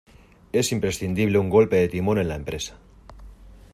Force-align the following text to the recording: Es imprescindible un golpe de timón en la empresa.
Es 0.51 0.71
imprescindible 0.71 1.37
un 1.37 1.51
golpe 1.51 1.75
de 1.75 1.87
timón 1.87 2.17
en 2.17 2.27
la 2.29 2.33
empresa. 2.33 2.79